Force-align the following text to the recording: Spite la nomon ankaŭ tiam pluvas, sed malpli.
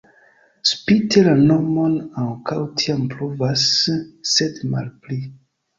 Spite 0.69 1.21
la 1.27 1.35
nomon 1.41 1.99
ankaŭ 2.25 2.59
tiam 2.83 3.07
pluvas, 3.15 3.71
sed 4.35 4.63
malpli. 4.75 5.25